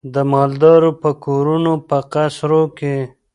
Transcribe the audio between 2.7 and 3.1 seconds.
کي